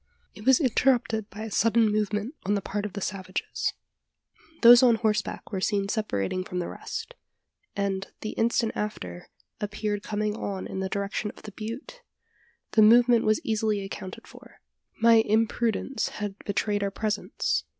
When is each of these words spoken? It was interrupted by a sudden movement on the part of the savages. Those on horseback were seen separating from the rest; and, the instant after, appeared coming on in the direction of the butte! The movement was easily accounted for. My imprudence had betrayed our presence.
It 0.33 0.47
was 0.47 0.59
interrupted 0.59 1.29
by 1.29 1.41
a 1.43 1.51
sudden 1.51 1.91
movement 1.91 2.33
on 2.43 2.55
the 2.55 2.61
part 2.61 2.87
of 2.87 2.93
the 2.93 3.01
savages. 3.01 3.73
Those 4.63 4.81
on 4.81 4.95
horseback 4.95 5.51
were 5.51 5.61
seen 5.61 5.89
separating 5.89 6.43
from 6.43 6.57
the 6.57 6.67
rest; 6.67 7.13
and, 7.75 8.07
the 8.21 8.31
instant 8.31 8.71
after, 8.73 9.29
appeared 9.59 10.01
coming 10.01 10.35
on 10.35 10.65
in 10.65 10.79
the 10.79 10.89
direction 10.89 11.29
of 11.29 11.43
the 11.43 11.51
butte! 11.51 12.01
The 12.71 12.81
movement 12.81 13.25
was 13.25 13.41
easily 13.43 13.81
accounted 13.85 14.25
for. 14.25 14.59
My 14.99 15.17
imprudence 15.23 16.09
had 16.09 16.33
betrayed 16.45 16.81
our 16.81 16.89
presence. 16.89 17.63